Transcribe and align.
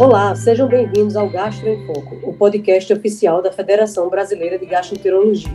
Olá, 0.00 0.34
sejam 0.34 0.66
bem-vindos 0.66 1.14
ao 1.14 1.28
Gastro 1.28 1.68
em 1.68 1.86
Foco, 1.86 2.18
o 2.22 2.32
podcast 2.32 2.90
oficial 2.90 3.42
da 3.42 3.52
Federação 3.52 4.08
Brasileira 4.08 4.58
de 4.58 4.64
Gastroenterologia. 4.64 5.52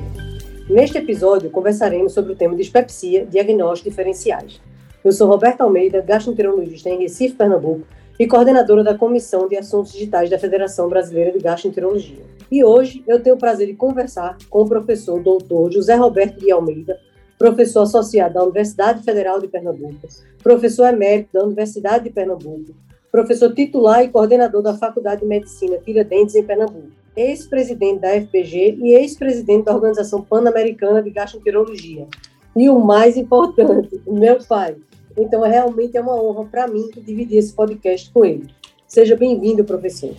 Neste 0.70 1.00
episódio, 1.00 1.50
conversaremos 1.50 2.14
sobre 2.14 2.34
o 2.34 2.36
tema 2.36 2.56
dispepsia, 2.56 3.26
diagnósticos 3.26 3.92
diferenciais. 3.92 4.62
Eu 5.04 5.12
sou 5.12 5.28
Roberta 5.28 5.64
Almeida, 5.64 6.00
gastroenterologista 6.00 6.92
em 6.92 7.00
Recife, 7.00 7.34
Pernambuco, 7.34 7.88
e 8.20 8.28
coordenadora 8.28 8.84
da 8.84 8.96
Comissão 8.96 9.48
de 9.48 9.58
Assuntos 9.58 9.92
Digitais 9.92 10.30
da 10.30 10.38
Federação 10.38 10.88
Brasileira 10.90 11.32
de 11.32 11.40
Gastroenterologia. 11.40 12.22
E 12.52 12.64
hoje 12.64 13.04
eu 13.08 13.20
tenho 13.20 13.38
o 13.38 13.40
prazer 13.40 13.66
de 13.66 13.74
conversar 13.74 14.38
com 14.48 14.62
o 14.62 14.70
professor 14.70 15.20
doutor 15.24 15.72
José 15.72 15.96
Roberto 15.96 16.40
de 16.40 16.52
Almeida, 16.52 17.00
professor 17.36 17.82
associado 17.82 18.36
da 18.36 18.44
Universidade 18.44 19.02
Federal 19.02 19.42
de 19.42 19.48
Pernambuco, 19.48 20.08
professor 20.44 20.86
emérito 20.86 21.30
da 21.34 21.44
Universidade 21.44 22.04
de 22.04 22.10
Pernambuco, 22.12 22.85
professor 23.16 23.54
titular 23.54 24.04
e 24.04 24.10
coordenador 24.10 24.62
da 24.62 24.78
Faculdade 24.78 25.22
de 25.22 25.28
Medicina 25.28 25.78
Tiradentes, 25.78 26.36
em 26.36 26.44
Pernambuco, 26.44 26.92
ex-presidente 27.16 28.02
da 28.02 28.10
FPG 28.10 28.78
e 28.82 28.94
ex-presidente 28.94 29.64
da 29.64 29.74
Organização 29.74 30.22
Pan-Americana 30.22 31.02
de 31.02 31.12
Gastroenterologia. 31.12 32.10
E 32.54 32.70
o 32.70 32.78
mais 32.78 33.16
importante, 33.16 34.02
meu 34.06 34.38
pai. 34.46 34.76
Então, 35.18 35.44
realmente 35.44 35.96
é 35.96 36.02
uma 36.02 36.22
honra 36.22 36.44
para 36.44 36.68
mim 36.68 36.90
dividir 37.06 37.38
esse 37.38 37.54
podcast 37.54 38.12
com 38.12 38.26
ele. 38.26 38.50
Seja 38.86 39.16
bem-vindo, 39.16 39.64
professor. 39.64 40.14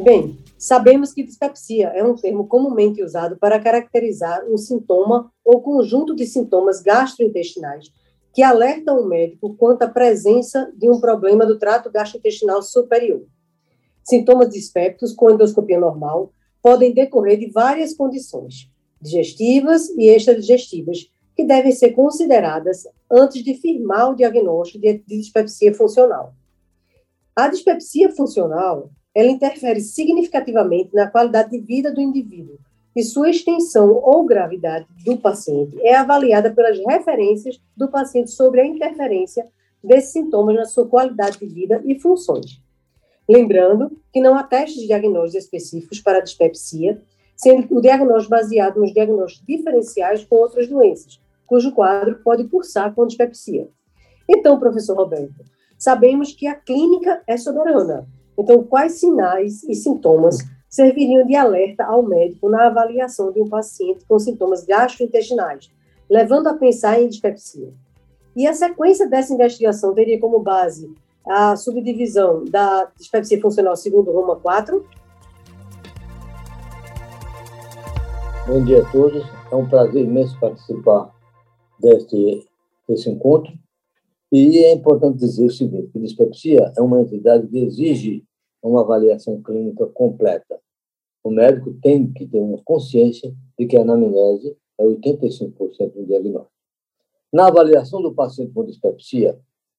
Bem, 0.00 0.38
Sabemos 0.56 1.12
que 1.12 1.24
dispepsia 1.24 1.88
é 1.88 2.04
um 2.04 2.14
termo 2.14 2.46
comumente 2.46 3.02
usado 3.02 3.36
para 3.36 3.58
caracterizar 3.58 4.44
um 4.48 4.56
sintoma 4.56 5.28
ou 5.44 5.60
conjunto 5.60 6.14
de 6.14 6.24
sintomas 6.24 6.80
gastrointestinais 6.80 7.90
que 8.32 8.42
alertam 8.42 8.98
o 9.00 9.06
médico 9.06 9.54
quanto 9.56 9.82
à 9.82 9.88
presença 9.88 10.72
de 10.76 10.88
um 10.90 11.00
problema 11.00 11.44
do 11.44 11.58
trato 11.58 11.90
gastrointestinal 11.90 12.62
superior. 12.62 13.26
Sintomas 14.02 14.48
dispépticos 14.48 15.12
com 15.12 15.30
endoscopia 15.30 15.78
normal 15.78 16.32
podem 16.62 16.92
decorrer 16.92 17.38
de 17.38 17.50
várias 17.50 17.94
condições, 17.94 18.70
digestivas 19.00 19.88
e 19.90 20.08
extradigestivas, 20.08 21.10
que 21.36 21.44
devem 21.44 21.72
ser 21.72 21.92
consideradas 21.92 22.84
antes 23.10 23.42
de 23.42 23.54
firmar 23.54 24.10
o 24.10 24.14
diagnóstico 24.14 24.80
de 24.80 24.98
dispepsia 25.06 25.74
funcional. 25.74 26.34
A 27.34 27.48
dispepsia 27.48 28.10
funcional 28.10 28.90
ela 29.14 29.30
interfere 29.30 29.80
significativamente 29.80 30.94
na 30.94 31.10
qualidade 31.10 31.50
de 31.50 31.60
vida 31.60 31.92
do 31.92 32.00
indivíduo 32.00 32.58
e 32.94 33.02
sua 33.02 33.30
extensão 33.30 33.92
ou 33.92 34.24
gravidade 34.24 34.86
do 35.04 35.16
paciente 35.16 35.80
é 35.80 35.94
avaliada 35.94 36.52
pelas 36.52 36.78
referências 36.78 37.60
do 37.76 37.88
paciente 37.88 38.30
sobre 38.30 38.60
a 38.60 38.66
interferência 38.66 39.46
desses 39.82 40.12
sintomas 40.12 40.54
na 40.54 40.64
sua 40.64 40.86
qualidade 40.86 41.38
de 41.38 41.46
vida 41.46 41.82
e 41.84 41.98
funções. 41.98 42.62
Lembrando 43.28 43.98
que 44.12 44.20
não 44.20 44.34
há 44.36 44.42
testes 44.42 44.86
diagnósticos 44.86 45.44
específicos 45.44 46.00
para 46.00 46.18
a 46.18 46.22
dispepsia, 46.22 47.00
sendo 47.36 47.74
o 47.76 47.80
diagnóstico 47.80 48.30
baseado 48.30 48.78
nos 48.78 48.92
diagnósticos 48.92 49.46
diferenciais 49.46 50.24
com 50.24 50.36
outras 50.36 50.68
doenças, 50.68 51.20
cujo 51.46 51.72
quadro 51.72 52.20
pode 52.22 52.44
cursar 52.44 52.94
com 52.94 53.06
dispepsia. 53.06 53.68
Então, 54.28 54.58
professor 54.58 54.96
Roberto, 54.96 55.44
sabemos 55.78 56.32
que 56.32 56.46
a 56.46 56.54
clínica 56.54 57.22
é 57.26 57.36
soberana, 57.36 58.06
então, 58.38 58.62
quais 58.64 58.94
sinais 58.94 59.62
e 59.64 59.74
sintomas 59.74 60.38
serviriam 60.72 61.26
de 61.26 61.36
alerta 61.36 61.84
ao 61.84 62.02
médico 62.02 62.48
na 62.48 62.68
avaliação 62.68 63.30
de 63.30 63.42
um 63.42 63.46
paciente 63.46 64.06
com 64.06 64.18
sintomas 64.18 64.64
gastrointestinais, 64.64 65.70
levando 66.08 66.46
a 66.46 66.54
pensar 66.54 66.98
em 66.98 67.08
dispepsia? 67.08 67.74
E 68.34 68.46
a 68.46 68.54
sequência 68.54 69.06
dessa 69.06 69.34
investigação 69.34 69.94
teria 69.94 70.18
como 70.18 70.40
base 70.40 70.90
a 71.28 71.54
subdivisão 71.56 72.46
da 72.46 72.90
dispepsia 72.96 73.38
funcional 73.38 73.76
segundo 73.76 74.10
Roma 74.10 74.36
4? 74.36 74.82
Bom 78.46 78.64
dia 78.64 78.80
a 78.80 78.90
todos. 78.90 79.22
É 79.52 79.54
um 79.54 79.68
prazer 79.68 80.04
imenso 80.04 80.40
participar 80.40 81.14
deste, 81.78 82.48
desse 82.88 83.10
encontro. 83.10 83.52
E 84.32 84.64
é 84.64 84.72
importante 84.72 85.18
dizer 85.18 85.44
o 85.44 85.50
seguinte, 85.50 85.90
que 85.92 85.98
dispepsia 85.98 86.72
é 86.74 86.80
uma 86.80 87.02
entidade 87.02 87.46
que 87.46 87.58
exige 87.58 88.24
uma 88.68 88.82
avaliação 88.82 89.42
clínica 89.42 89.86
completa. 89.86 90.60
O 91.24 91.30
médico 91.30 91.74
tem 91.82 92.12
que 92.12 92.26
ter 92.26 92.38
uma 92.38 92.58
consciência 92.64 93.34
de 93.58 93.66
que 93.66 93.76
a 93.76 93.82
anamnese 93.82 94.56
é 94.78 94.84
85% 94.84 95.92
do 95.94 96.06
diagnóstico. 96.06 96.52
Na 97.32 97.48
avaliação 97.48 98.02
do 98.02 98.14
paciente 98.14 98.52
com 98.52 98.64
dispepsia, 98.64 99.38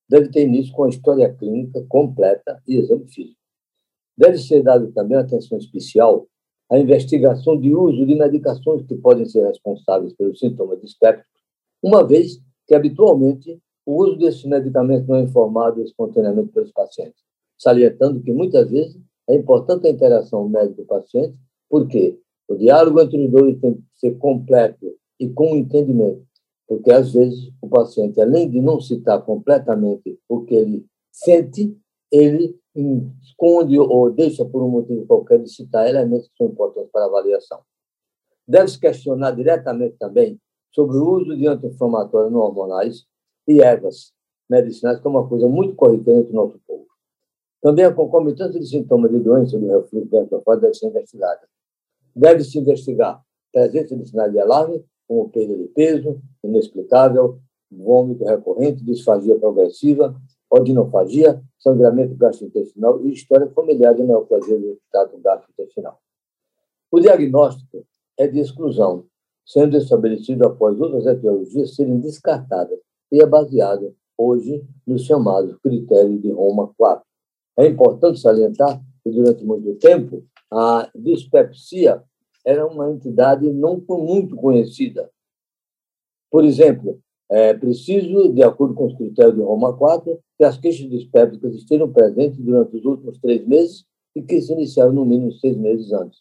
deve 0.10 0.30
ter 0.30 0.44
início 0.44 0.74
com 0.74 0.84
a 0.84 0.90
história 0.90 1.34
clínica 1.34 1.84
completa 1.88 2.62
e 2.68 2.78
exame 2.78 3.08
físico. 3.08 3.40
Deve 4.18 4.38
ser 4.38 4.64
dada 4.64 4.92
também 4.92 5.18
atenção 5.18 5.58
especial 5.58 6.28
à 6.70 6.78
investigação 6.78 7.60
de 7.60 7.74
uso 7.74 8.06
de 8.06 8.16
medicações 8.16 8.84
que 8.84 8.96
podem 8.96 9.26
ser 9.26 9.46
responsáveis 9.46 10.14
pelos 10.14 10.40
sintomas 10.40 10.82
dispépticos, 10.82 11.42
uma 11.82 12.06
vez 12.06 12.40
que, 12.68 12.74
habitualmente, 12.74 13.60
o 13.86 14.02
uso 14.02 14.18
desses 14.18 14.44
medicamentos 14.46 15.08
não 15.08 15.18
é 15.18 15.22
informado 15.22 15.82
espontaneamente 15.82 16.52
pelos 16.52 16.72
pacientes 16.72 17.22
salientando 17.58 18.22
que 18.22 18.32
muitas 18.32 18.70
vezes 18.70 19.00
é 19.28 19.36
importante 19.36 19.88
a 19.88 19.92
interação 19.92 20.48
médico-paciente, 20.50 21.36
porque 21.70 22.20
o 22.48 22.56
diálogo 22.56 23.02
entre 23.02 23.26
os 23.26 23.32
dois 23.32 23.60
tem 23.60 23.76
que 23.76 23.84
ser 23.96 24.18
completo 24.18 24.86
e 25.20 25.30
com 25.30 25.56
entendimento, 25.56 26.26
porque 26.68 26.92
às 26.92 27.14
vezes 27.14 27.52
o 27.62 27.68
paciente, 27.68 28.20
além 28.20 28.50
de 28.50 28.62
não 28.62 28.82
citar 28.82 29.24
completamente 29.24 30.20
o 30.28 30.42
que 30.42 30.54
ele 30.54 30.86
sente, 31.12 31.76
ele 32.12 32.60
esconde 33.22 33.80
ou 33.80 34.12
deixa 34.12 34.44
por 34.46 34.62
um 34.64 34.70
motivo 34.70 35.06
qualquer 35.06 35.40
de 35.40 35.50
citar 35.50 35.88
elementos 35.88 36.28
que 36.28 36.38
são 36.38 36.48
importantes 36.48 36.92
para 36.92 37.04
a 37.04 37.08
avaliação. 37.08 37.60
Deve-se 38.48 38.80
questionar 38.80 39.32
diretamente 39.32 39.96
também 39.98 40.40
sobre 40.72 40.98
o 40.98 41.10
uso 41.10 41.38
de 41.38 41.48
anti-inflamatórios 41.48 42.32
não 42.32 42.42
hormonais 42.42 43.06
e 43.48 43.62
ervas 43.62 44.12
medicinais, 44.50 45.00
que 45.00 45.08
é 45.08 45.10
uma 45.10 45.28
coisa 45.28 45.48
muito 45.48 45.76
corriqueira 45.76 46.20
entre 46.20 46.34
o 46.34 46.36
nosso 46.36 46.60
povo. 46.68 46.88
Também 47.64 47.86
a 47.86 47.94
concomitância 47.94 48.60
de 48.60 48.68
sintomas 48.68 49.10
de 49.10 49.20
doença 49.20 49.58
do 49.58 49.66
refluxo 49.66 50.10
gastroesofágico 50.10 50.62
deve 50.62 50.74
ser 50.74 50.88
investigada. 50.88 51.42
Deve-se 52.14 52.60
investigar 52.60 53.24
presença 53.54 53.96
de 53.96 54.06
sinais 54.06 54.34
de 54.34 54.40
alarme, 54.40 54.84
como 55.08 55.30
perda 55.30 55.56
de 55.56 55.68
peso, 55.70 56.22
inexplicável, 56.44 57.40
vômito 57.72 58.26
recorrente, 58.26 58.84
disfagia 58.84 59.40
progressiva, 59.40 60.14
odinofagia, 60.50 61.42
sangramento 61.58 62.16
gastrointestinal 62.16 63.02
e 63.06 63.14
história 63.14 63.48
familiar 63.52 63.96
de 63.96 64.04
neoplasia 64.04 64.60
do 64.60 64.78
trato 64.92 65.18
gastrointestinal. 65.20 65.98
O 66.92 67.00
diagnóstico 67.00 67.86
é 68.18 68.28
de 68.28 68.40
exclusão, 68.40 69.06
sendo 69.46 69.78
estabelecido 69.78 70.46
após 70.46 70.78
outras 70.82 71.06
etiologias 71.06 71.76
serem 71.76 71.98
descartadas 72.02 72.80
e 73.10 73.22
é 73.22 73.26
baseado 73.26 73.96
hoje 74.18 74.66
nos 74.86 75.04
chamados 75.04 75.56
critérios 75.64 76.22
de 76.22 76.30
Roma 76.30 76.74
4. 76.78 77.13
É 77.58 77.68
importante 77.68 78.20
salientar 78.20 78.82
que, 79.04 79.12
durante 79.12 79.44
muito 79.46 79.76
tempo, 79.76 80.24
a 80.52 80.90
dispepsia 80.96 82.04
era 82.46 82.66
uma 82.66 82.92
entidade 82.92 83.52
não 83.52 83.82
muito 83.90 84.36
conhecida. 84.36 85.10
Por 86.32 86.44
exemplo, 86.44 87.00
é 87.30 87.54
preciso, 87.54 88.34
de 88.34 88.44
acordo 88.44 88.74
com 88.74 88.88
os 88.88 88.96
critérios 88.96 89.36
de 89.36 89.42
Roma 89.42 89.76
4, 89.76 90.20
que 90.38 90.44
as 90.44 90.58
queixas 90.58 90.90
dispépticas 90.90 91.54
estejam 91.54 91.92
presentes 91.92 92.40
durante 92.40 92.76
os 92.76 92.86
últimos 92.86 93.20
três 93.20 93.46
meses 93.48 93.86
e 94.16 94.22
que 94.22 94.42
se 94.42 94.52
iniciaram 94.52 94.94
no 94.94 95.06
mínimo 95.06 95.32
seis 95.34 95.56
meses 95.56 95.92
antes. 95.92 96.20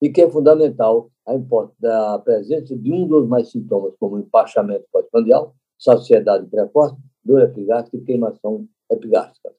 E 0.00 0.10
que 0.10 0.20
é 0.20 0.30
fundamental 0.30 1.10
a, 1.26 2.14
a 2.14 2.18
presença 2.18 2.76
de 2.76 2.92
um 2.92 3.06
dos 3.06 3.26
mais 3.28 3.50
sintomas, 3.50 3.94
como 3.98 4.18
empachamento 4.18 4.84
pós-prandial, 4.92 5.54
saciedade 5.78 6.46
precoce, 6.46 6.96
dor 7.24 7.42
epigástrica 7.42 7.96
e 7.96 8.04
queimação 8.04 8.66
epigástrica 8.90 9.52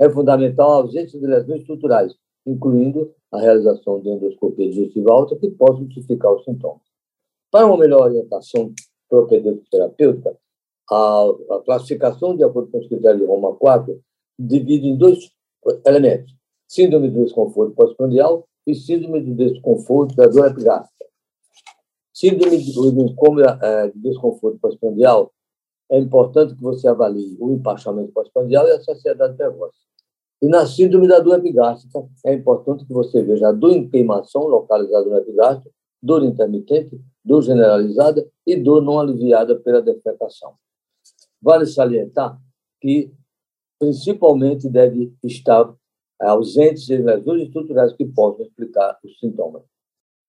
é 0.00 0.08
fundamental 0.08 0.72
a 0.72 0.76
ausência 0.76 1.20
de 1.20 1.26
lesões 1.26 1.60
estruturais, 1.60 2.14
incluindo 2.46 3.12
a 3.30 3.38
realização 3.38 4.00
de 4.00 4.08
endoscopia 4.08 4.68
digestiva 4.68 5.12
alta 5.12 5.36
que 5.36 5.50
possam 5.50 5.84
justificar 5.84 6.32
os 6.32 6.42
sintomas. 6.42 6.80
Para 7.50 7.66
uma 7.66 7.76
melhor 7.76 8.02
orientação 8.02 8.72
propedêutico-terapêutica, 9.08 10.36
a, 10.90 11.26
a, 11.50 11.62
classificação, 11.64 12.34
de 12.34 12.42
acordo 12.42 12.70
com 12.70 12.78
os 12.78 12.88
critérios 12.88 13.20
de 13.20 13.26
Roma 13.26 13.54
4, 13.54 14.00
divide 14.38 14.88
em 14.88 14.96
dois 14.96 15.30
elementos: 15.86 16.34
síndrome 16.66 17.10
do 17.10 17.22
desconforto 17.22 17.74
pós-prandial 17.74 18.44
e 18.66 18.74
síndrome 18.74 19.20
do 19.20 19.34
desconforto 19.34 20.16
da 20.16 20.26
dor 20.26 20.46
epigástrica. 20.46 21.06
Síndrome 22.12 22.58
do 22.58 23.40
eh, 23.62 23.92
desconforto 23.94 24.58
pós-prandial 24.58 25.32
é 25.90 25.98
importante 25.98 26.54
que 26.54 26.62
você 26.62 26.86
avalie 26.86 27.36
o 27.40 27.52
empachamento 27.52 28.12
pós-prandial 28.12 28.66
e 28.68 28.70
a 28.70 28.80
saciedade 28.80 29.36
precoce. 29.36 29.78
E 30.40 30.48
na 30.48 30.66
síndrome 30.66 31.06
da 31.06 31.18
dor 31.18 31.38
epigástrica, 31.38 32.06
é 32.24 32.32
importante 32.32 32.86
que 32.86 32.92
você 32.92 33.22
veja 33.22 33.48
a 33.48 33.52
dor 33.52 33.72
em 33.72 33.88
queimação 33.88 34.46
localizada 34.46 35.04
no 35.04 35.16
epigástrico, 35.18 35.74
dor 36.02 36.24
intermitente, 36.24 36.98
dor 37.22 37.42
generalizada 37.42 38.26
e 38.46 38.56
dor 38.56 38.82
não 38.82 38.98
aliviada 38.98 39.54
pela 39.56 39.82
defecação. 39.82 40.54
Vale 41.42 41.66
salientar 41.66 42.38
que, 42.80 43.12
principalmente, 43.78 44.68
deve 44.68 45.12
estar 45.22 45.74
ausentes 46.18 46.88
lesões 46.88 47.42
estruturais 47.42 47.92
que 47.92 48.06
possam 48.06 48.44
explicar 48.44 48.98
os 49.04 49.18
sintomas. 49.18 49.62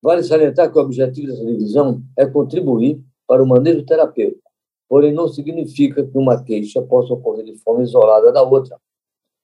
Vale 0.01 0.23
salientar 0.23 0.71
que 0.71 0.77
o 0.77 0.81
objetivo 0.81 1.27
dessa 1.27 1.45
divisão 1.45 2.01
é 2.17 2.25
contribuir 2.25 3.01
para 3.27 3.43
o 3.43 3.47
manejo 3.47 3.85
terapêutico, 3.85 4.50
porém 4.91 5.13
não 5.13 5.29
significa 5.29 6.05
que 6.05 6.17
uma 6.17 6.43
queixa 6.43 6.81
possa 6.81 7.13
ocorrer 7.13 7.45
de 7.45 7.57
forma 7.59 7.81
isolada 7.81 8.29
da 8.29 8.43
outra, 8.43 8.77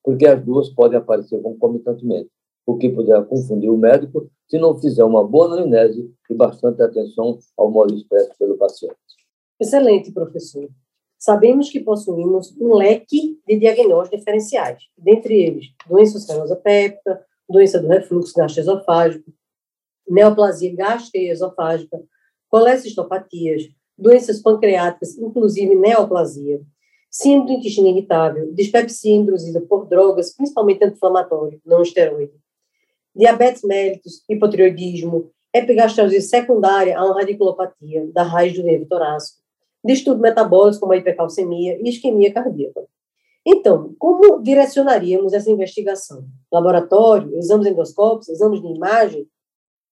porque 0.04 0.28
as 0.28 0.44
duas 0.44 0.68
podem 0.68 0.98
aparecer 0.98 1.42
concomitantemente, 1.42 2.30
o 2.66 2.78
que 2.78 2.90
poderá 2.90 3.24
confundir 3.24 3.70
o 3.70 3.78
médico 3.78 4.30
se 4.46 4.60
não 4.60 4.78
fizer 4.78 5.06
uma 5.06 5.26
boa 5.26 5.46
anamnese 5.46 6.14
e 6.30 6.34
bastante 6.34 6.82
atenção 6.82 7.40
ao 7.58 7.72
modo 7.72 7.96
expresso 7.96 8.34
pelo 8.38 8.58
paciente. 8.58 8.98
Excelente, 9.58 10.12
professor. 10.12 10.68
Sabemos 11.18 11.70
que 11.70 11.80
possuímos 11.80 12.54
um 12.60 12.76
leque 12.76 13.40
de 13.48 13.58
diagnósticos 13.58 14.20
diferenciais, 14.20 14.84
dentre 14.98 15.34
eles 15.34 15.68
doença 15.88 16.18
ulcerosa 16.18 16.58
péptica, 16.58 17.26
doença 17.50 17.80
do 17.80 17.88
refluxo 17.88 18.34
gastroesofágico, 18.36 19.32
neoplasia 20.10 20.76
gastroesofágica, 20.76 22.04
colecistopatias, 22.50 23.77
doenças 23.98 24.42
pancreáticas, 24.42 25.18
inclusive 25.18 25.76
neoplasia, 25.76 26.62
síndrome 27.10 27.48
do 27.48 27.60
intestino 27.60 27.88
irritável, 27.88 28.54
dispepsia 28.54 29.16
induzida 29.16 29.62
por 29.62 29.88
drogas, 29.88 30.36
principalmente 30.36 30.84
anti-inflamatório, 30.84 31.60
não 31.66 31.82
esteroide, 31.82 32.34
diabetes 33.16 33.64
mellitus, 33.64 34.24
hipotireoidismo, 34.30 35.32
epigastrose 35.54 36.22
secundária 36.22 36.98
a 36.98 37.04
uma 37.04 37.16
radiculopatia 37.16 38.08
da 38.14 38.24
raiz 38.24 38.54
do 38.54 38.64
nervo 38.64 38.86
torácico, 38.86 39.40
distúrbios 39.84 40.22
metabólicos 40.22 40.80
como 40.80 40.94
a 40.94 40.98
hipercalcemia 40.98 41.80
e 41.82 41.90
isquemia 41.90 42.32
cardíaca. 42.32 42.86
Então, 43.46 43.96
como 43.98 44.42
direcionaríamos 44.44 45.32
essa 45.34 45.50
investigação? 45.50 46.26
Laboratório, 46.52 47.38
exames 47.38 47.68
endoscópicos, 47.68 48.28
exames 48.28 48.62
de 48.62 48.68
imagem? 48.68 49.28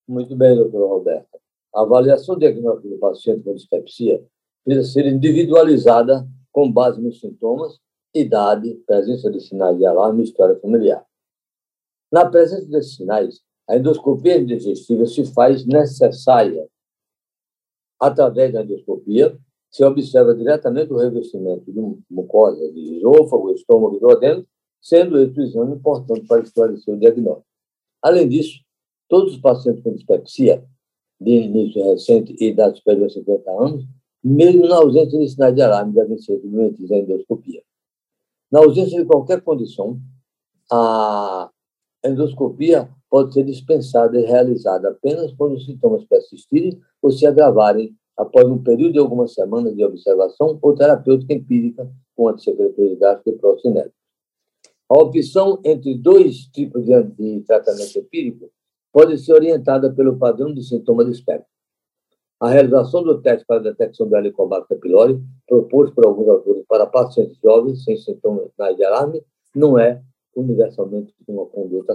Muito 0.07 0.36
bem, 0.36 0.56
doutora 0.56 0.86
Roberta. 0.86 1.35
A 1.75 1.81
avaliação 1.81 2.38
diagnóstica 2.38 2.88
do 2.88 2.98
paciente 2.98 3.44
com 3.44 3.54
dispepsia 3.54 4.25
precisa 4.63 4.94
ser 4.94 5.06
individualizada 5.07 6.25
com 6.50 6.72
base 6.72 7.01
nos 7.01 7.19
sintomas, 7.19 7.77
idade, 8.13 8.75
presença 8.88 9.30
de 9.30 9.42
sinais 9.42 9.77
de 9.77 9.86
alarme 9.86 10.22
e 10.22 10.24
história 10.24 10.57
familiar. 10.62 11.06
Na 12.10 12.30
presença 12.30 12.66
desses 12.68 12.95
sinais, 12.95 13.42
a 13.68 13.75
endoscopia 13.75 14.44
digestiva 14.44 15.06
se 15.06 15.25
faz 15.33 15.66
necessária. 15.66 16.66
Através 18.00 18.54
da 18.54 18.63
endoscopia, 18.63 19.38
se 19.69 19.83
observa 19.83 20.33
diretamente 20.33 20.94
o 20.94 20.98
revestimento 20.98 21.69
de 21.69 21.81
mucosa 22.10 22.71
de 22.71 23.00
esôfago, 23.00 23.51
estômago 23.51 23.98
e 23.98 24.00
duodeno, 24.00 24.48
sendo 24.81 25.19
esse 25.19 25.38
o 25.38 25.44
exame 25.44 25.75
importante 25.75 26.25
para 26.25 26.42
esclarecer 26.42 26.94
o 26.94 26.98
diagnóstico. 26.98 27.48
Além 28.01 28.30
disso, 28.30 28.62
todos 29.10 29.33
os 29.33 29.42
pacientes 29.42 29.83
com 29.83 29.94
dispepsia, 29.94 30.63
de 31.25 31.31
início 31.31 31.83
recente 31.83 32.36
e 32.39 32.50
idade 32.50 32.77
superior 32.77 33.07
a 33.07 33.10
50 33.10 33.51
anos, 33.51 33.86
mesmo 34.24 34.68
na 34.68 34.77
ausência 34.77 35.19
de 35.19 35.27
sinais 35.27 35.56
de 35.56 35.62
alarme, 35.62 35.94
devem 35.94 36.18
ser 36.19 36.39
submetidos 36.39 36.92
à 36.92 36.98
endoscopia. 36.98 37.62
Na 38.51 38.60
ausência 38.60 39.00
de 39.00 39.06
qualquer 39.06 39.42
condição, 39.42 40.00
a 40.72 41.50
endoscopia 42.04 42.89
pode 43.10 43.33
ser 43.33 43.44
dispensada 43.44 44.19
e 44.19 44.25
realizada 44.25 44.89
apenas 44.89 45.33
quando 45.33 45.56
os 45.56 45.66
sintomas 45.66 46.06
persistirem 46.06 46.80
ou 47.01 47.12
se 47.12 47.25
agravarem 47.25 47.95
após 48.16 48.45
um 48.45 48.62
período 48.62 48.94
de 48.94 49.00
algumas 49.00 49.33
semanas 49.33 49.75
de 49.75 49.83
observação 49.83 50.57
ou 50.62 50.75
terapêutica 50.75 51.33
empírica 51.33 51.92
com 52.16 52.30
antissecretores 52.30 52.98
gástricos 52.98 53.33
e 53.33 53.39
procinéticos. 53.39 54.06
A 54.89 54.98
opção 55.01 55.60
entre 55.63 55.95
dois 55.95 56.45
tipos 56.48 56.86
de 56.86 57.42
tratamento 57.42 57.98
empírico 57.98 58.51
pode 58.95 59.18
ser 59.18 59.33
orientada 59.33 59.94
pelo 59.94 60.18
padrão 60.18 60.53
de 60.53 60.63
sintoma 60.63 61.03
do 61.03 61.12
espectro. 61.12 61.50
A 62.39 62.50
realização 62.50 63.03
do 63.03 63.21
teste 63.21 63.45
para 63.45 63.57
a 63.57 63.63
detecção 63.63 64.07
do 64.07 64.15
Helicobacter 64.15 64.80
pylori, 64.80 65.21
proposto 65.45 65.94
por 65.94 66.06
alguns 66.06 66.30
autores 66.30 66.63
para 66.65 66.86
pacientes 66.86 67.38
jovens 67.44 67.83
sem 67.83 67.97
sintomas 67.97 68.50
de 68.56 68.86
alarme, 68.86 69.21
não 69.53 69.77
é 69.77 70.01
universalmente 70.33 71.13
uma 71.27 71.45
conduta. 71.45 71.94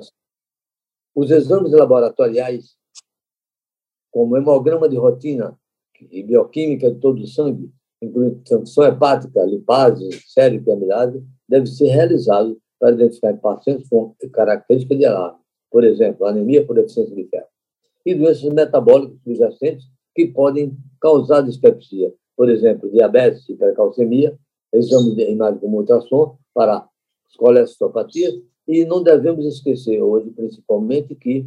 Os 1.14 1.30
exames 1.30 1.72
laboratoriais, 1.72 2.76
como 4.10 4.36
hemograma 4.36 4.86
de 4.86 4.98
rotina 4.98 5.58
e 6.10 6.22
bioquímica 6.22 6.90
de 6.90 7.00
todo 7.00 7.22
o 7.22 7.26
sangue, 7.26 7.72
incluindo 8.02 8.42
função 8.46 8.84
hepática, 8.84 9.42
lipase, 9.46 10.10
série 10.26 10.62
e 10.66 10.70
amilase, 10.70 11.24
deve 11.48 11.66
ser 11.66 11.86
realizado 11.86 12.60
para 12.78 12.92
identificar 12.92 13.34
pacientes 13.38 13.88
com 13.88 14.14
características 14.30 14.98
de 14.98 15.06
alarme, 15.06 15.39
por 15.70 15.84
exemplo, 15.84 16.26
anemia 16.26 16.66
por 16.66 16.74
deficiência 16.74 17.14
de 17.14 17.24
ferro, 17.28 17.46
e 18.04 18.14
doenças 18.14 18.52
metabólicas 18.52 19.18
subjacentes 19.22 19.86
que 20.14 20.26
podem 20.26 20.76
causar 21.00 21.42
dispepsia, 21.42 22.12
por 22.36 22.48
exemplo, 22.48 22.90
diabetes, 22.90 23.48
hipercalcemia, 23.48 24.36
exame 24.72 25.14
de 25.14 25.30
imagem 25.30 25.60
como 25.60 25.78
ultrassom 25.78 26.36
para 26.54 26.88
colestopatias, 27.36 28.34
e 28.66 28.84
não 28.84 29.02
devemos 29.02 29.44
esquecer 29.46 30.00
hoje, 30.00 30.30
principalmente, 30.30 31.14
que 31.14 31.46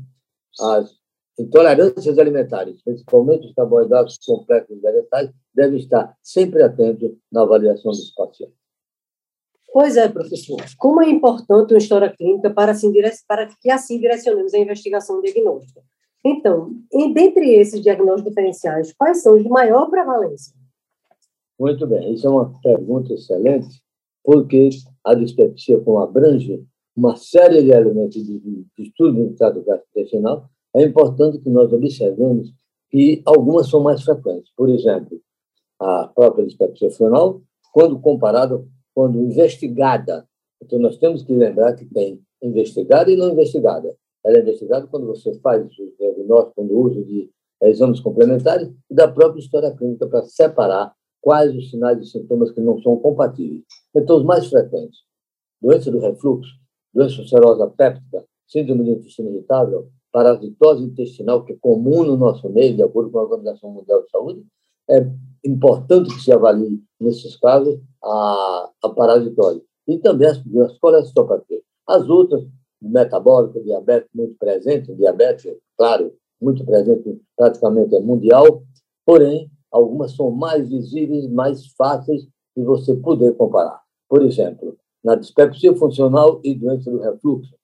as 0.60 0.96
intolerâncias 1.40 2.18
alimentares, 2.20 2.81
principalmente 2.84 3.48
os 3.48 3.54
carboidratos 3.54 4.18
complexos 4.25 4.80
vegetais, 4.81 5.31
devem 5.54 5.80
estar 5.80 6.16
sempre 6.22 6.62
atentos 6.62 7.12
na 7.31 7.42
avaliação 7.42 7.92
dos 7.92 8.12
pacientes. 8.12 8.62
Pois 9.74 9.98
é, 9.98 10.08
professor. 10.08 10.62
Como 10.78 11.02
é 11.02 11.10
importante 11.10 11.74
uma 11.74 11.80
história 11.80 12.08
clínica 12.16 12.52
para, 12.52 12.74
assim, 12.74 12.94
para 13.28 13.48
que 13.60 13.72
assim 13.72 14.00
direcionemos 14.00 14.54
a 14.54 14.60
investigação 14.60 15.20
diagnóstica? 15.20 15.81
Então, 16.24 16.75
dentre 17.14 17.56
esses 17.56 17.81
diagnósticos 17.81 18.30
diferenciais, 18.30 18.94
quais 18.94 19.24
são 19.24 19.36
os 19.36 19.42
de 19.42 19.50
maior 19.50 19.90
prevalência? 19.90 20.54
Muito 21.60 21.88
bem, 21.88 22.14
isso 22.14 22.28
é 22.28 22.30
uma 22.30 22.54
pergunta 22.62 23.14
excelente, 23.14 23.81
porque 24.24 24.70
a 25.04 25.16
dispepsia, 25.16 25.80
como 25.81 26.00
abrange 26.00 26.64
uma 26.96 27.16
série 27.16 27.64
de 27.64 27.72
elementos 27.72 28.24
de, 28.24 28.40
de 28.40 28.66
estudo 28.78 29.25
do 29.25 29.36
trato 29.36 29.64
gastrointestinal, 29.64 30.50
é 30.75 30.84
importante 30.84 31.40
que 31.40 31.50
nós 31.50 31.74
observemos 31.74 32.54
que 32.92 33.24
algumas 33.25 33.70
são 33.70 33.81
mais 33.81 34.04
frequentes. 34.04 34.52
Por 34.56 34.70
exemplo, 34.70 35.20
a 35.80 36.08
própria 36.08 36.46
dispepsia 36.46 36.92
fenol, 36.92 37.42
quando 37.74 38.00
comparada, 38.00 38.64
quando 38.94 39.19
investigada. 39.19 40.28
Então, 40.62 40.80
nós 40.80 40.98
temos 40.98 41.24
que 41.24 41.34
lembrar 41.34 41.74
que 41.74 41.86
tem 41.86 42.22
investigada 42.42 43.12
e 43.12 43.15
não 43.15 43.32
investigada. 43.32 43.96
Ela 44.24 44.38
é 44.38 44.41
investigada 44.41 44.88
quando 44.88 45.08
você 45.08 45.34
faz 45.39 45.65
o 45.65 45.96
diagnóstico, 45.98 46.53
quando 46.56 46.77
uso 46.77 47.03
de 47.03 47.29
exames 47.62 48.00
complementares 48.00 48.70
e 48.89 48.94
da 48.94 49.08
própria 49.08 49.39
história 49.39 49.75
clínica 49.75 50.08
para 50.08 50.24
separar 50.24 50.94
quais 51.22 51.56
os 51.56 51.70
sinais 51.70 52.00
e 52.00 52.06
sintomas 52.06 52.51
que 52.51 52.62
não 52.62 52.82
são 52.82 52.98
compatíveis. 52.98 53.63
Então, 53.96 54.17
os 54.17 54.24
mais 54.24 54.48
frequentes: 54.48 55.00
doença 55.62 55.89
do 55.91 56.00
refluxo, 56.00 56.51
doença 56.94 57.22
ulcerosa 57.22 57.67
péptica, 57.67 58.24
síndrome 58.48 58.84
do 58.84 58.91
intestino 58.91 59.29
irritável, 59.32 59.89
parasitose 60.12 60.84
intestinal, 60.84 61.44
que 61.44 61.53
é 61.53 61.58
comum 61.60 62.03
no 62.03 62.15
nosso 62.15 62.50
meio, 62.50 62.75
de 62.75 62.84
acordo 62.84 63.10
com 63.10 63.20
a 63.20 63.24
Organização 63.24 63.72
Mundial 63.72 64.03
de 64.03 64.12
Saúde, 64.12 64.46
é 64.90 65.06
importante 65.46 66.13
que 66.13 66.22
se 66.22 66.32
avalie, 66.32 66.82
nesses 67.00 67.36
casos, 67.38 67.80
a, 68.04 68.70
a 68.84 68.90
parasitose. 68.90 69.63
E 69.88 69.98
também 69.98 70.28
as, 70.28 70.38
as 70.38 70.78
colestopatias. 70.80 71.62
As 71.88 72.08
outras, 72.08 72.46
metabólica, 72.82 73.62
diabetes, 73.62 74.10
muito 74.13 74.36
presente, 74.38 74.94
diabetes, 74.94 75.52
claro, 75.78 76.13
muito 76.42 76.66
presente, 76.66 77.22
praticamente 77.36 77.96
é 77.96 78.02
mundial, 78.02 78.63
porém, 79.06 79.50
algumas 79.72 80.12
são 80.16 80.30
mais 80.32 80.70
visíveis, 80.70 81.28
mais 81.30 81.68
fáceis 81.78 82.28
de 82.56 82.63
você 82.63 82.96
poder 82.96 83.34
comparar. 83.36 83.82
Por 84.10 84.22
exemplo, 84.22 84.78
na 85.04 85.16
dispepsia 85.16 85.75
funcional 85.75 86.40
e 86.44 86.54
doença 86.54 86.92
do 86.92 87.00
refluxo, 87.00 87.56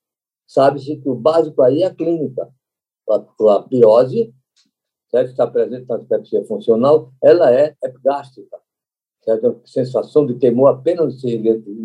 sabe-se 0.48 0.98
que 0.98 1.10
o 1.10 1.16
básico 1.16 1.62
aí 1.62 1.84
é 1.84 1.88
a 1.88 1.94
clínica. 1.94 2.50
A, 3.10 3.56
a 3.56 3.64
pirose, 3.64 4.34
certo? 5.10 5.32
está 5.32 5.48
presente 5.48 5.88
na 5.88 5.98
dispepsia 5.98 6.44
funcional, 6.46 7.12
ela 7.22 7.54
é 7.54 7.76
epigástrica. 7.84 8.58
Certo? 9.24 9.48
A 9.48 9.68
sensação 9.68 10.26
de 10.26 10.36
temor 10.36 10.68
apenas 10.70 11.20
se, 11.20 11.38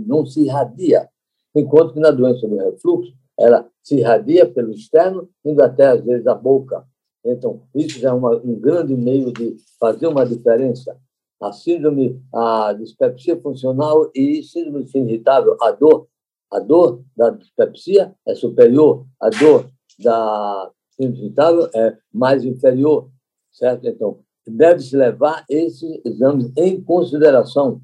não 0.07 0.25
se 0.25 0.45
irradia, 0.45 1.09
enquanto 1.55 1.95
que 1.95 2.01
na 2.01 2.11
doença 2.11 2.47
do 2.47 2.57
refluxo, 2.57 3.13
ela 3.39 3.69
se 3.83 3.99
irradia 3.99 4.49
pelo 4.49 4.73
externo, 4.73 5.29
indo 5.45 5.63
até, 5.63 5.87
às 5.87 6.05
vezes, 6.05 6.27
a 6.27 6.35
boca. 6.35 6.87
Então, 7.25 7.63
isso 7.75 7.99
já 7.99 8.11
é 8.11 8.13
uma, 8.13 8.37
um 8.37 8.55
grande 8.55 8.95
meio 8.95 9.33
de 9.33 9.57
fazer 9.81 10.07
uma 10.07 10.25
diferença. 10.25 10.97
A 11.41 11.53
síndrome, 11.53 12.23
a 12.33 12.73
dispepsia 12.75 13.41
funcional 13.41 14.11
e 14.15 14.43
síndrome 14.43 14.87
irritável, 14.95 15.57
a 15.61 15.71
dor, 15.73 16.07
a 16.51 16.61
dor 16.61 17.03
da 17.17 17.31
dispepsia 17.31 18.15
é 18.27 18.35
superior, 18.35 19.07
a 19.21 19.29
dor 19.31 19.71
da 19.99 20.71
síndrome 20.91 21.19
irritável 21.27 21.69
é 21.75 21.97
mais 22.13 22.45
inferior, 22.45 23.11
certo? 23.55 23.87
Então, 23.89 24.19
deve-se 24.47 24.95
levar 24.97 25.45
esses 25.49 26.05
exames 26.05 26.53
em 26.57 26.83
consideração. 26.83 27.81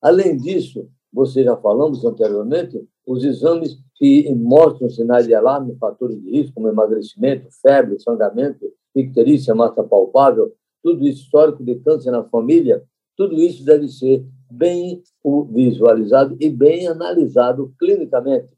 Além 0.00 0.36
disso, 0.36 0.88
você 1.12 1.42
já 1.42 1.56
falamos 1.56 2.04
anteriormente, 2.04 2.86
os 3.06 3.24
exames 3.24 3.78
que 3.94 4.32
mostram 4.34 4.90
sinais 4.90 5.26
de 5.26 5.34
alarme, 5.34 5.76
fatores 5.76 6.20
de 6.20 6.30
risco, 6.30 6.54
como 6.54 6.68
emagrecimento, 6.68 7.48
febre, 7.62 7.98
sangramento, 7.98 8.70
icterícia, 8.94 9.54
massa 9.54 9.82
palpável, 9.82 10.52
tudo 10.82 11.06
isso, 11.06 11.22
histórico 11.22 11.64
de 11.64 11.76
câncer 11.76 12.10
na 12.10 12.22
família, 12.24 12.84
tudo 13.16 13.34
isso 13.36 13.64
deve 13.64 13.88
ser 13.88 14.24
bem 14.50 15.02
visualizado 15.50 16.36
e 16.38 16.50
bem 16.50 16.86
analisado 16.86 17.74
clinicamente. 17.78 18.54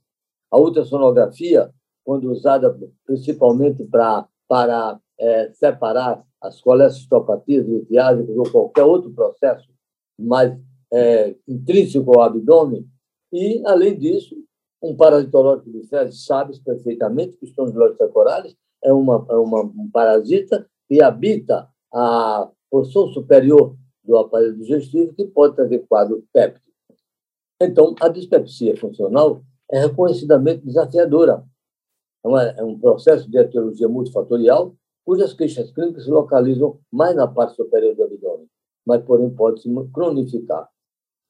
A 0.51 0.59
ultrassonografia, 0.59 1.71
quando 2.05 2.31
usada 2.31 2.77
principalmente 3.07 3.85
pra, 3.85 4.27
para 4.49 4.99
é, 5.19 5.53
separar 5.53 6.25
as 6.41 6.61
colecistopatias 6.61 7.67
litiásicas 7.67 8.37
ou 8.37 8.51
qualquer 8.51 8.85
outro 8.85 9.11
processo 9.11 9.69
mais 10.19 10.57
é, 10.93 11.35
intrínseco 11.47 12.13
ao 12.19 12.23
abdômen, 12.23 12.89
e, 13.33 13.63
além 13.67 13.99
disso, 13.99 14.37
um 14.83 14.97
parasitológico 14.97 15.71
de 15.71 15.87
fezes 15.89 16.25
sabe 16.25 16.59
perfeitamente 16.61 17.37
que 17.37 17.45
os 17.45 17.53
corales 18.13 18.57
é, 18.83 18.93
uma, 18.93 19.27
é 19.29 19.35
uma, 19.35 19.63
um 19.63 19.91
parasita 19.93 20.67
que 20.89 21.03
habita 21.03 21.69
a 21.93 22.49
porção 22.71 23.09
superior 23.09 23.77
do 24.05 24.17
aparelho 24.17 24.57
digestivo 24.57 25.13
que 25.15 25.27
pode 25.27 25.57
trazer 25.57 25.85
quadro 25.89 26.25
péptico. 26.33 26.67
Então, 27.61 27.95
a 28.01 28.09
dispepsia 28.09 28.77
funcional 28.77 29.43
é 29.71 29.81
reconhecidamente 29.81 30.65
desafiadora. 30.65 31.45
É, 32.25 32.29
uma, 32.29 32.43
é 32.43 32.65
um 32.65 32.79
processo 32.79 33.29
de 33.31 33.39
etiologia 33.39 33.89
multifatorial 33.89 34.75
cujas 35.09 35.33
queixas 35.33 35.71
clínicas 35.71 36.05
se 36.05 36.11
localizam 36.11 36.79
mais 36.93 37.17
na 37.17 37.27
parte 37.27 37.57
superior 37.57 37.95
do 37.97 38.03
abdômen, 38.05 38.47
mas, 38.87 39.03
porém, 39.05 39.31
pode 39.31 39.63
se 39.63 39.71
cronificar. 39.91 40.69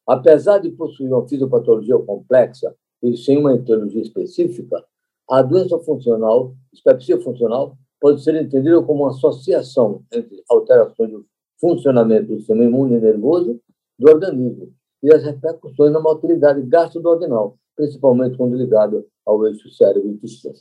Apesar 0.04 0.58
de 0.58 0.72
possuir 0.72 1.12
uma 1.12 1.28
fisiopatologia 1.28 1.96
complexa 2.00 2.74
e 3.00 3.16
sem 3.16 3.38
uma 3.38 3.54
etiologia 3.54 4.02
específica, 4.02 4.84
a 5.30 5.42
doença 5.42 5.78
funcional, 5.78 6.56
dispepsia 6.72 7.20
funcional, 7.20 7.78
pode 8.00 8.20
ser 8.20 8.34
entendida 8.34 8.82
como 8.82 9.04
uma 9.04 9.10
associação 9.10 10.02
entre 10.12 10.42
alterações 10.50 11.12
do 11.12 11.24
funcionamento 11.60 12.32
do 12.32 12.38
sistema 12.38 12.64
imune 12.64 12.98
nervoso 12.98 13.60
do 13.96 14.10
organismo 14.10 14.72
e 15.04 15.14
as 15.14 15.22
repercussões 15.22 15.92
na 15.92 16.00
motilidade 16.00 16.62
gastroduodenal, 16.62 17.56
principalmente 17.76 18.36
quando 18.36 18.56
ligado 18.56 19.06
ao 19.24 19.46
eixo 19.46 19.70
cérebro-intestino. 19.70 20.56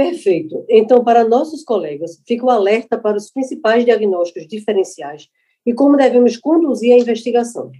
Perfeito. 0.00 0.64
Então, 0.66 1.04
para 1.04 1.28
nossos 1.28 1.62
colegas, 1.62 2.22
fica 2.26 2.46
o 2.46 2.48
alerta 2.48 2.96
para 2.96 3.18
os 3.18 3.30
principais 3.30 3.84
diagnósticos 3.84 4.48
diferenciais 4.48 5.28
e 5.66 5.74
como 5.74 5.94
devemos 5.94 6.38
conduzir 6.38 6.94
a 6.94 6.98
investigação. 6.98 7.70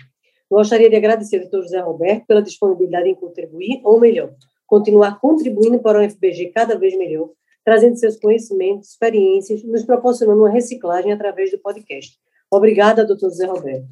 Gostaria 0.51 0.91
de 0.91 0.97
agradecer 0.97 1.37
ao 1.37 1.43
doutor 1.45 1.63
José 1.63 1.81
Roberto 1.81 2.27
pela 2.27 2.43
disponibilidade 2.43 3.09
em 3.09 3.15
contribuir, 3.15 3.81
ou 3.83 3.99
melhor, 3.99 4.35
continuar 4.67 5.19
contribuindo 5.19 5.79
para 5.79 5.99
o 5.99 6.11
FBG 6.11 6.51
cada 6.51 6.79
vez 6.79 6.95
melhor, 6.95 7.31
trazendo 7.65 7.97
seus 7.97 8.19
conhecimentos, 8.19 8.91
experiências, 8.91 9.65
nos 9.65 9.85
proporcionando 9.85 10.43
uma 10.43 10.51
reciclagem 10.51 11.13
através 11.13 11.51
do 11.51 11.59
podcast. 11.59 12.19
Obrigada, 12.51 13.03
doutor 13.03 13.31
José 13.31 13.47
Roberto. 13.47 13.89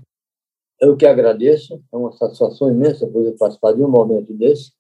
Eu 0.78 0.98
que 0.98 1.06
agradeço, 1.06 1.82
é 1.90 1.96
uma 1.96 2.12
satisfação 2.12 2.68
imensa 2.68 3.06
poder 3.06 3.32
participar 3.38 3.72
de 3.72 3.82
um 3.82 3.88
momento 3.88 4.34
desse. 4.34 4.72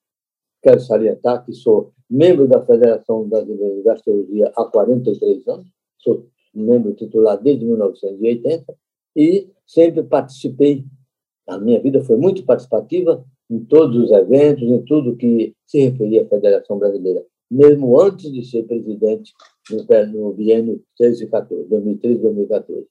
Quero 0.62 0.80
salientar 0.80 1.46
que 1.46 1.54
sou 1.54 1.94
membro 2.10 2.48
da 2.48 2.64
Federação 2.64 3.28
Brasileira 3.28 3.76
de 3.76 3.82
Gastrologia 3.82 4.52
há 4.56 4.64
43 4.64 5.46
anos, 5.48 5.66
sou 5.98 6.26
membro 6.54 6.94
titular 6.94 7.40
desde 7.40 7.64
1980 7.64 8.74
e 9.14 9.48
sempre 9.66 10.02
participei. 10.02 10.84
A 11.46 11.58
minha 11.58 11.80
vida 11.80 12.02
foi 12.02 12.16
muito 12.16 12.44
participativa 12.44 13.24
em 13.50 13.60
todos 13.64 13.96
os 14.04 14.10
eventos, 14.10 14.62
em 14.62 14.82
tudo 14.84 15.16
que 15.16 15.54
se 15.66 15.80
referia 15.80 16.22
à 16.22 16.28
Federação 16.28 16.78
Brasileira, 16.78 17.24
mesmo 17.50 18.00
antes 18.00 18.30
de 18.30 18.44
ser 18.44 18.64
presidente 18.64 19.32
no, 20.12 20.32
biênio 20.32 20.82
13 20.96 21.24
e 21.24 21.26
14, 21.26 21.68
2013 21.68 22.18
2014. 22.20 22.86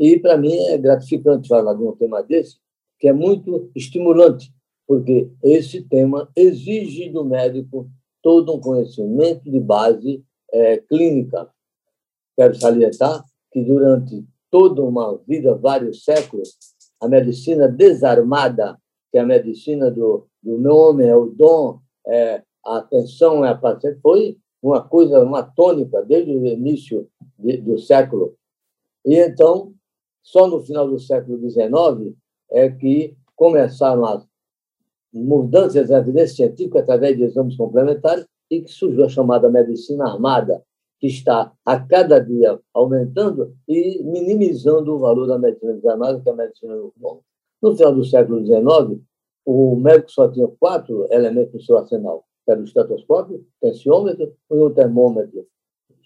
E, 0.00 0.18
para 0.18 0.36
mim, 0.36 0.54
é 0.68 0.78
gratificante 0.78 1.48
falar 1.48 1.74
de 1.74 1.82
um 1.82 1.92
tema 1.92 2.22
desse, 2.22 2.56
que 2.98 3.08
é 3.08 3.12
muito 3.12 3.70
estimulante, 3.74 4.52
porque 4.86 5.28
esse 5.42 5.82
tema 5.82 6.28
exige 6.36 7.10
do 7.10 7.24
médico 7.24 7.88
todo 8.22 8.54
um 8.54 8.60
conhecimento 8.60 9.50
de 9.50 9.60
base 9.60 10.24
é, 10.52 10.78
clínica. 10.78 11.50
Quero 12.36 12.54
salientar 12.54 13.24
que, 13.50 13.62
durante 13.62 14.24
toda 14.50 14.82
uma 14.82 15.18
vida, 15.26 15.54
vários 15.54 16.04
séculos, 16.04 16.56
a 17.00 17.08
medicina 17.08 17.68
desarmada, 17.68 18.78
que 19.10 19.18
é 19.18 19.20
a 19.20 19.26
medicina 19.26 19.90
do, 19.90 20.26
do 20.42 20.58
nome, 20.58 21.04
é 21.04 21.16
o 21.16 21.26
dom, 21.26 21.80
é, 22.06 22.42
a 22.64 22.78
atenção 22.78 23.44
é 23.44 23.50
a 23.50 23.54
paciente, 23.54 23.98
foi 24.00 24.38
uma 24.62 24.80
coisa, 24.80 25.20
uma 25.20 25.42
tônica 25.42 26.02
desde 26.02 26.30
o 26.30 26.46
início 26.46 27.08
de, 27.38 27.56
do 27.58 27.78
século. 27.78 28.36
E 29.04 29.16
então, 29.16 29.74
só 30.22 30.46
no 30.46 30.62
final 30.62 30.88
do 30.88 31.00
século 31.00 31.38
XIX 31.38 32.16
é 32.50 32.70
que 32.70 33.16
começaram 33.34 34.04
as 34.04 34.24
mudanças 35.12 35.88
da 35.88 35.98
evidência 35.98 36.36
científica 36.36 36.80
através 36.80 37.16
de 37.16 37.24
exames 37.24 37.56
complementares 37.56 38.26
e 38.50 38.62
que 38.62 38.70
surgiu 38.70 39.04
a 39.04 39.08
chamada 39.08 39.50
medicina 39.50 40.04
armada, 40.04 40.62
que 40.98 41.06
está 41.06 41.52
a 41.64 41.80
cada 41.80 42.18
dia 42.18 42.58
aumentando 42.72 43.54
e 43.66 44.02
minimizando 44.04 44.94
o 44.94 44.98
valor 44.98 45.26
da 45.26 45.38
medicina 45.38 45.74
desarmada, 45.74 46.20
que 46.20 46.28
é 46.28 46.32
a 46.32 46.36
medicina 46.36 46.76
normal. 46.76 47.22
No 47.60 47.76
final 47.76 47.94
do 47.94 48.04
século 48.04 48.44
XIX, 48.44 49.00
o 49.44 49.76
médico 49.76 50.10
só 50.10 50.28
tinha 50.28 50.46
quatro 50.60 51.06
elementos 51.10 51.54
no 51.54 51.62
seu 51.62 51.78
arsenal, 51.78 52.24
que 52.44 52.52
era 52.52 52.60
o 52.60 52.64
estetoscópio, 52.64 53.44
tensiômetro 53.60 54.32
e 54.50 54.54
o 54.54 54.70
termômetro. 54.70 55.46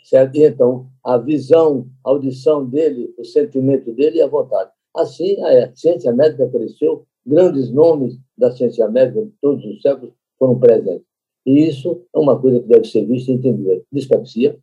Certo? 0.05 0.37
E 0.37 0.45
então, 0.45 0.87
a 1.05 1.19
visão, 1.19 1.89
a 2.05 2.11
audição 2.11 2.65
dele, 2.65 3.13
o 3.19 3.25
sentimento 3.25 3.93
dele 3.93 4.19
e 4.19 4.23
a 4.23 4.27
vontade. 4.27 4.71
Assim, 4.95 5.43
a 5.43 5.75
ciência 5.75 6.13
médica 6.13 6.49
cresceu, 6.49 7.07
grandes 7.26 7.71
nomes 7.71 8.18
da 8.37 8.52
ciência 8.52 8.88
médica 8.88 9.23
de 9.23 9.33
todos 9.40 9.64
os 9.64 9.83
séculos 9.83 10.12
foram 10.38 10.59
presentes. 10.59 11.06
E 11.45 11.68
isso 11.68 12.02
é 12.14 12.18
uma 12.18 12.38
coisa 12.38 12.61
que 12.61 12.68
deve 12.68 12.87
ser 12.87 13.04
vista 13.04 13.30
e 13.30 13.35
entendida. 13.35 13.83
Dispepsia 13.92 14.59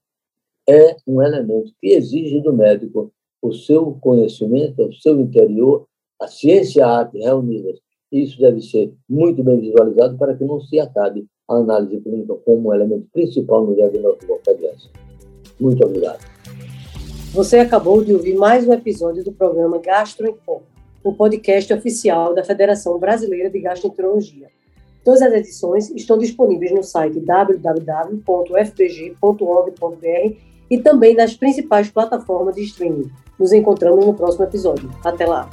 é 0.67 0.95
um 1.05 1.21
elemento 1.21 1.71
que 1.81 1.87
exige 1.87 2.41
do 2.41 2.53
médico 2.53 3.11
o 3.41 3.51
seu 3.53 3.97
conhecimento, 3.99 4.83
o 4.83 4.93
seu 4.93 5.19
interior, 5.19 5.85
a 6.21 6.27
ciência 6.27 6.79
e 6.79 6.83
a 6.83 6.87
arte 6.87 7.17
reunidas. 7.19 7.79
Isso 8.11 8.39
deve 8.39 8.61
ser 8.61 8.93
muito 9.09 9.43
bem 9.43 9.59
visualizado 9.59 10.17
para 10.17 10.35
que 10.35 10.45
não 10.45 10.61
se 10.61 10.79
acabe 10.79 11.25
a 11.49 11.55
análise 11.55 11.99
clínica 11.99 12.35
como 12.45 12.69
um 12.69 12.73
elemento 12.73 13.07
principal 13.11 13.65
no 13.65 13.75
diagnóstico 13.75 14.27
qualquer 14.27 14.55
doença. 14.55 14.89
Muito 15.59 15.85
obrigado. 15.85 16.19
Você 17.33 17.57
acabou 17.57 18.03
de 18.03 18.13
ouvir 18.13 18.35
mais 18.35 18.67
um 18.67 18.73
episódio 18.73 19.23
do 19.23 19.31
programa 19.31 19.79
Gastro 19.79 20.27
em 20.27 20.35
Foco, 20.45 20.65
o 21.03 21.13
podcast 21.13 21.73
oficial 21.73 22.33
da 22.33 22.43
Federação 22.43 22.97
Brasileira 22.97 23.49
de 23.49 23.59
Gastroenterologia. 23.59 24.47
Todas 25.03 25.21
as 25.21 25.33
edições 25.33 25.89
estão 25.91 26.17
disponíveis 26.17 26.71
no 26.71 26.81
site 26.81 27.19
www.fbg.org.br 27.19 28.23
e 30.69 30.77
também 30.79 31.13
nas 31.13 31.35
principais 31.35 31.91
plataformas 31.91 32.55
de 32.55 32.63
streaming. 32.63 33.11
Nos 33.37 33.51
encontramos 33.51 34.05
no 34.05 34.13
próximo 34.13 34.45
episódio. 34.45 34.89
Até 35.03 35.25
lá! 35.25 35.49